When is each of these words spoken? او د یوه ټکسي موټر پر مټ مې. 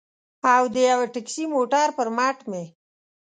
او 0.53 0.63
د 0.73 0.75
یوه 0.89 1.05
ټکسي 1.13 1.43
موټر 1.53 1.87
پر 1.97 2.07
مټ 2.17 2.37
مې. 2.51 2.63